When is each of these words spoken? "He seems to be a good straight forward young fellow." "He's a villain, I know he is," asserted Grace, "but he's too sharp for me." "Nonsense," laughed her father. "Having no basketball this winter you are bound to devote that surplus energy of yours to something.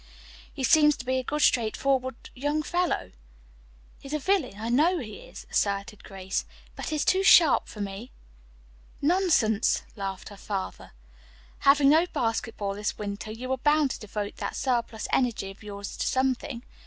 "He 0.51 0.63
seems 0.63 0.97
to 0.97 1.05
be 1.05 1.19
a 1.19 1.23
good 1.23 1.43
straight 1.43 1.77
forward 1.77 2.15
young 2.33 2.63
fellow." 2.63 3.11
"He's 3.99 4.13
a 4.15 4.17
villain, 4.17 4.57
I 4.57 4.67
know 4.69 4.97
he 4.97 5.19
is," 5.19 5.45
asserted 5.51 6.03
Grace, 6.03 6.43
"but 6.75 6.87
he's 6.89 7.05
too 7.05 7.21
sharp 7.21 7.67
for 7.67 7.81
me." 7.81 8.11
"Nonsense," 8.99 9.83
laughed 9.95 10.29
her 10.29 10.37
father. 10.37 10.93
"Having 11.59 11.89
no 11.89 12.07
basketball 12.07 12.73
this 12.73 12.97
winter 12.97 13.29
you 13.29 13.51
are 13.51 13.59
bound 13.59 13.91
to 13.91 13.99
devote 13.99 14.37
that 14.37 14.55
surplus 14.55 15.07
energy 15.13 15.51
of 15.51 15.61
yours 15.61 15.95
to 15.97 16.07
something. 16.07 16.63